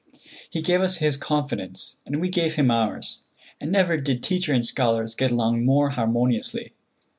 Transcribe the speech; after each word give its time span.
He 0.49 0.63
gave 0.63 0.81
us 0.81 0.97
his 0.97 1.15
confidence, 1.15 1.97
and 2.07 2.19
we 2.19 2.29
gave 2.29 2.55
him 2.55 2.71
ours, 2.71 3.21
and 3.59 3.71
never 3.71 3.97
did 3.97 4.23
teacher 4.23 4.51
and 4.51 4.65
scholars 4.65 5.13
get 5.13 5.29
along 5.29 5.63
more 5.63 5.91
harmoniously. 5.91 6.73